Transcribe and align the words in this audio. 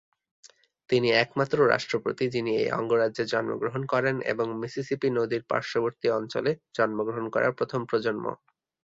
তিনি 0.89 1.09
একমাত্র 1.15 1.57
রাষ্ট্রপতি 1.67 2.25
যিনি 2.29 2.51
এই 2.57 2.69
অঙ্গরাজ্যে 2.71 3.23
জন্মগ্রহণ 3.33 3.81
করেন 3.93 4.15
এবং 4.31 4.47
মিসিসিপি 4.61 5.07
নদীর 5.11 5.43
পার্শ্ববর্তী 5.51 6.07
অঞ্চলে 6.11 6.51
জন্মগ্রহণ 6.77 7.25
করা 7.33 7.49
প্রথম 7.59 7.81
প্রজন্ম। 7.89 8.25